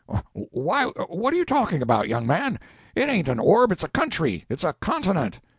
[0.33, 2.59] "Why, what are you talking about, young man?
[2.95, 5.39] It ain't an orb; it's a country; it's a continent.